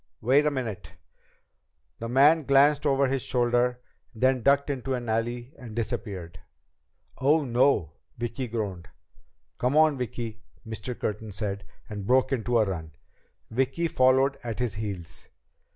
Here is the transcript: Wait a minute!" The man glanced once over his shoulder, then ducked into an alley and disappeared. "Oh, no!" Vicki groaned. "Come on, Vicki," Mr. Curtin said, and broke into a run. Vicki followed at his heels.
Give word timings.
Wait 0.19 0.47
a 0.47 0.49
minute!" 0.49 0.93
The 1.99 2.09
man 2.09 2.41
glanced 2.45 2.87
once 2.87 2.91
over 2.91 3.05
his 3.07 3.21
shoulder, 3.21 3.81
then 4.15 4.41
ducked 4.41 4.71
into 4.71 4.95
an 4.95 5.07
alley 5.07 5.53
and 5.59 5.75
disappeared. 5.75 6.39
"Oh, 7.19 7.45
no!" 7.45 7.91
Vicki 8.17 8.47
groaned. 8.47 8.87
"Come 9.59 9.77
on, 9.77 9.99
Vicki," 9.99 10.41
Mr. 10.65 10.97
Curtin 10.99 11.31
said, 11.31 11.65
and 11.87 12.07
broke 12.07 12.31
into 12.31 12.57
a 12.57 12.65
run. 12.65 12.93
Vicki 13.51 13.87
followed 13.87 14.39
at 14.43 14.57
his 14.57 14.73
heels. 14.73 15.27